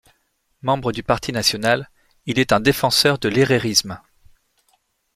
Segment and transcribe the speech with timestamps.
[0.63, 1.91] Membre du Parti national,
[2.25, 4.01] il est un défenseur de l'herrerisme.